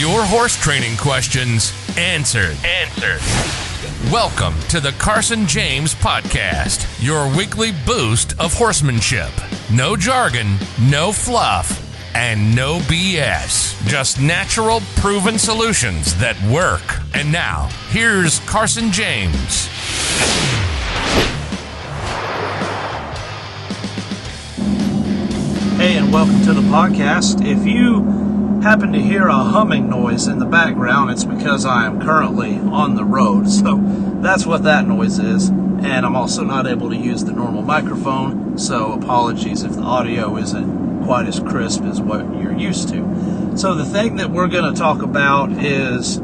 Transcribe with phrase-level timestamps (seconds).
[0.00, 2.56] Your horse training questions answered.
[2.64, 3.20] Answered.
[4.10, 9.28] Welcome to the Carson James Podcast, your weekly boost of horsemanship.
[9.70, 11.86] No jargon, no fluff,
[12.16, 13.86] and no BS.
[13.86, 16.80] Just natural, proven solutions that work.
[17.12, 19.66] And now, here's Carson James.
[25.76, 27.44] Hey, and welcome to the podcast.
[27.46, 28.29] If you
[28.62, 32.94] happen to hear a humming noise in the background, it's because I am currently on
[32.94, 33.48] the road.
[33.48, 33.80] So
[34.20, 35.48] that's what that noise is.
[35.48, 40.36] And I'm also not able to use the normal microphone, so apologies if the audio
[40.36, 43.56] isn't quite as crisp as what you're used to.
[43.56, 46.18] So the thing that we're going to talk about is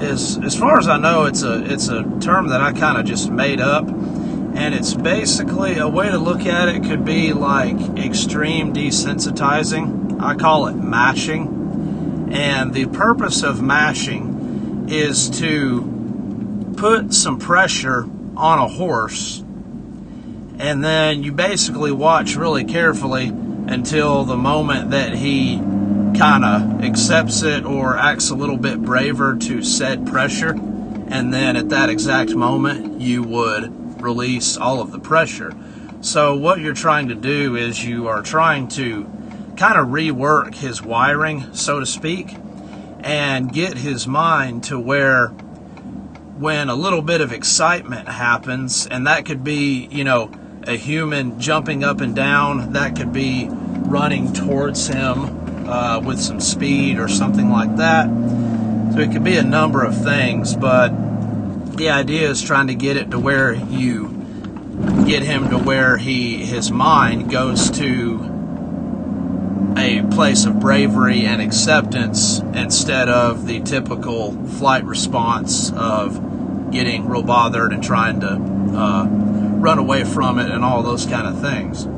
[0.00, 3.04] is as far as I know it's a it's a term that I kind of
[3.04, 7.78] just made up and it's basically a way to look at it could be like
[7.98, 10.20] extreme desensitizing.
[10.22, 11.59] I call it mashing.
[12.30, 19.42] And the purpose of mashing is to put some pressure on a horse
[20.60, 25.56] and then you basically watch really carefully until the moment that he
[26.18, 31.56] kind of accepts it or acts a little bit braver to said pressure and then
[31.56, 35.52] at that exact moment you would release all of the pressure.
[36.02, 39.04] So, what you're trying to do is you are trying to
[39.60, 42.34] kind of rework his wiring, so to speak,
[43.00, 45.28] and get his mind to where
[46.38, 50.30] when a little bit of excitement happens, and that could be, you know,
[50.62, 56.40] a human jumping up and down, that could be running towards him uh, with some
[56.40, 58.06] speed or something like that.
[58.94, 60.88] So, it could be a number of things, but
[61.76, 64.08] the idea is trying to get it to where you
[65.06, 68.39] get him to where he his mind goes to
[69.76, 77.22] a place of bravery and acceptance instead of the typical flight response of getting real
[77.22, 78.28] bothered and trying to
[78.76, 81.88] uh, run away from it and all those kind of things.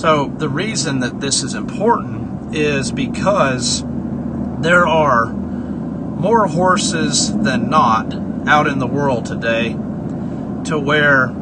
[0.00, 3.82] So the reason that this is important is because
[4.60, 8.14] there are more horses than not
[8.46, 9.70] out in the world today
[10.64, 11.34] to where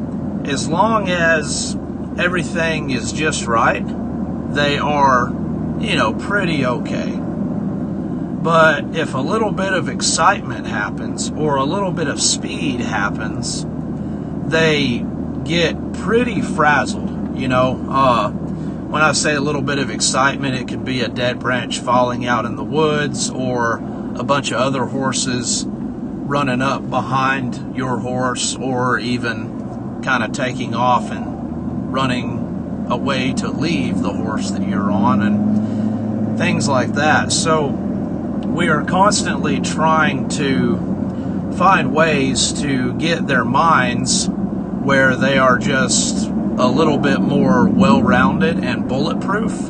[0.44, 1.76] as long as
[2.18, 3.84] everything is just right,
[4.48, 5.28] they are,
[5.80, 7.18] you know, pretty okay.
[8.42, 13.66] But if a little bit of excitement happens or a little bit of speed happens,
[14.46, 15.04] they
[15.44, 17.38] get pretty frazzled.
[17.38, 21.08] You know, uh, when I say a little bit of excitement, it could be a
[21.08, 23.74] dead branch falling out in the woods or
[24.16, 30.74] a bunch of other horses running up behind your horse or even kind of taking
[30.74, 32.47] off and running
[32.90, 37.32] away to leave the horse that you're on and things like that.
[37.32, 40.76] So we are constantly trying to
[41.56, 48.02] find ways to get their minds where they are just a little bit more well
[48.02, 49.68] rounded and bulletproof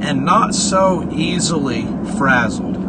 [0.00, 1.82] and not so easily
[2.16, 2.88] frazzled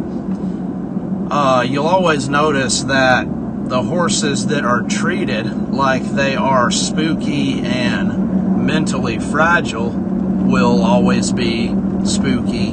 [1.30, 3.24] uh, you'll always notice that
[3.68, 8.29] the horses that are treated like they are spooky and
[8.60, 11.68] mentally fragile will always be
[12.04, 12.70] spooky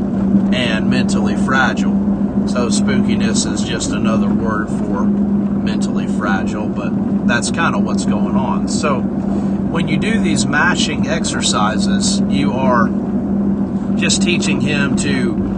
[0.53, 1.95] and mentally fragile.
[2.47, 8.35] So, spookiness is just another word for mentally fragile, but that's kind of what's going
[8.35, 8.69] on.
[8.69, 12.87] So, when you do these mashing exercises, you are
[13.97, 15.56] just teaching him to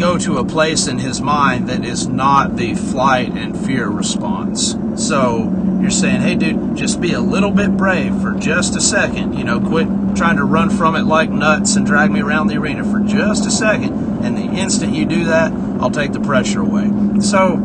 [0.00, 4.74] go to a place in his mind that is not the flight and fear response.
[4.96, 9.34] So you're saying, hey, dude, just be a little bit brave for just a second.
[9.34, 12.56] You know, quit trying to run from it like nuts and drag me around the
[12.56, 14.24] arena for just a second.
[14.24, 16.90] And the instant you do that, I'll take the pressure away.
[17.20, 17.58] So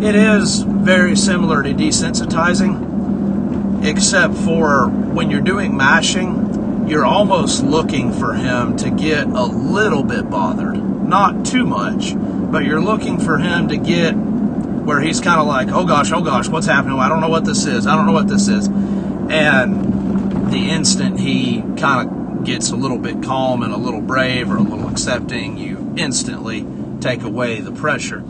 [0.00, 8.10] it is very similar to desensitizing, except for when you're doing mashing, you're almost looking
[8.10, 13.36] for him to get a little bit bothered not too much, but you're looking for
[13.36, 16.98] him to get where he's kind of like, oh gosh, oh gosh, what's happening?
[16.98, 17.86] I don't know what this is.
[17.86, 18.66] I don't know what this is.
[18.66, 24.50] And the instant he kind of gets a little bit calm and a little brave
[24.50, 26.66] or a little accepting, you instantly
[27.02, 28.24] take away the pressure.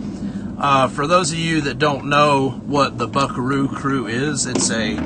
[0.59, 4.97] Uh, for those of you that don't know what the Buckaroo Crew is, it's a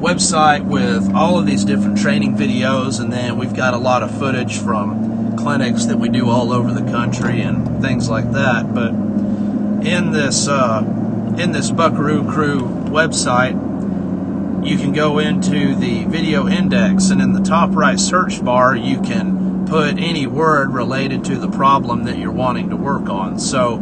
[0.00, 4.18] website with all of these different training videos, and then we've got a lot of
[4.18, 5.05] footage from
[5.46, 8.74] clinics that we do all over the country and things like that.
[8.74, 8.90] But
[9.86, 10.82] in this uh,
[11.38, 13.54] in this Buckaroo Crew website,
[14.66, 19.00] you can go into the video index, and in the top right search bar, you
[19.00, 23.38] can put any word related to the problem that you're wanting to work on.
[23.38, 23.78] So,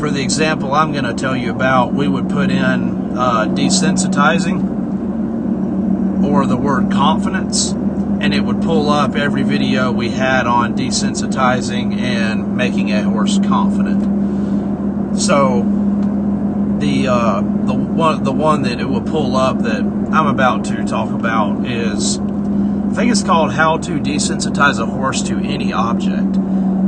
[0.00, 4.74] for the example I'm going to tell you about, we would put in uh, desensitizing
[6.24, 7.74] or the word confidence,
[8.20, 13.38] and it would pull up every video we had on desensitizing and making a horse
[13.38, 15.20] confident.
[15.20, 15.62] So
[16.78, 20.84] the uh, the one the one that it will pull up that I'm about to
[20.84, 26.36] talk about is I think it's called how to desensitize a horse to any object.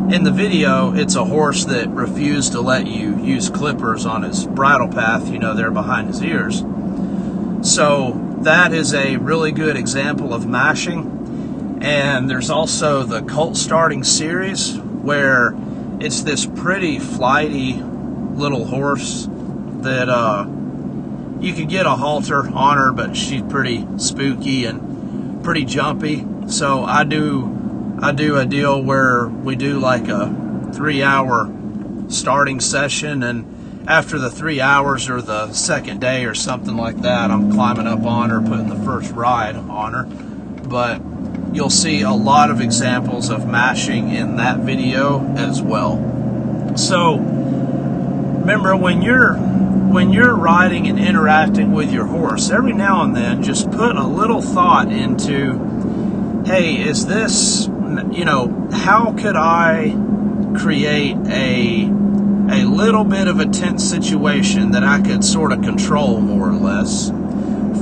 [0.08, 4.46] In the video, it's a horse that refused to let you use clippers on his
[4.46, 6.64] bridle path, you know, there behind his ears.
[7.60, 11.18] So that is a really good example of mashing.
[11.80, 15.54] And there's also the colt starting series where
[16.00, 19.28] it's this pretty flighty little horse
[19.82, 20.46] that uh,
[21.40, 26.26] you could get a halter on her, but she's pretty spooky and pretty jumpy.
[26.48, 31.52] So I do I do a deal where we do like a three hour
[32.08, 37.30] starting session and after the three hours or the second day or something like that,
[37.30, 40.04] I'm climbing up on her, putting the first ride on her.
[40.04, 40.98] But
[41.53, 45.97] you'll see a lot of examples of mashing in that video as well.
[46.77, 53.17] So remember when you're when you're riding and interacting with your horse, every now and
[53.17, 59.91] then just put a little thought into, hey, is this you know, how could I
[60.59, 61.85] create a
[62.50, 66.55] a little bit of a tense situation that I could sort of control more or
[66.55, 67.11] less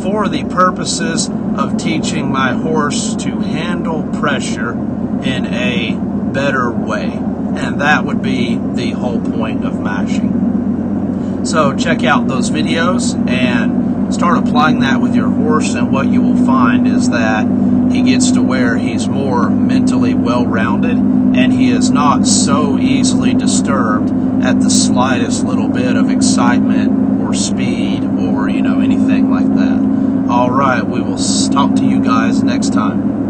[0.02, 5.96] for the purposes of teaching my horse to handle pressure in a
[6.32, 7.10] better way.
[7.12, 11.44] And that would be the whole point of mashing.
[11.46, 16.20] So check out those videos and start applying that with your horse and what you
[16.22, 17.46] will find is that
[17.90, 24.10] he gets to where he's more mentally well-rounded and he is not so easily disturbed
[24.44, 30.05] at the slightest little bit of excitement or speed or, you know, anything like that.
[30.28, 31.18] All right, we will
[31.52, 33.28] talk to you guys next time.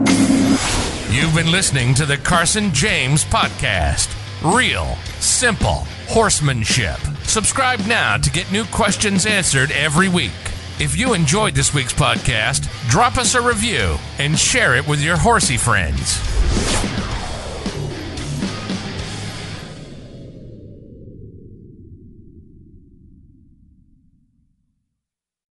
[1.10, 4.14] You've been listening to the Carson James Podcast.
[4.42, 6.98] Real, simple horsemanship.
[7.24, 10.32] Subscribe now to get new questions answered every week.
[10.80, 15.18] If you enjoyed this week's podcast, drop us a review and share it with your
[15.18, 16.18] horsey friends.